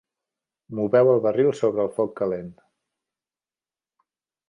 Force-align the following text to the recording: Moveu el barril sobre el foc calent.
Moveu 0.79 1.09
el 1.11 1.21
barril 1.27 1.51
sobre 1.61 1.85
el 1.85 1.93
foc 1.99 2.17
calent. 2.23 2.51